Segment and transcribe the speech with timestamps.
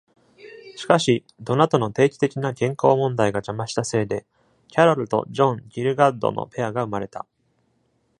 [0.77, 4.25] しかし、ドナトの定期的な健康問題が邪魔したせいで、
[4.67, 7.27] キャロルとジョン・ギルガッドのペアが生まれた。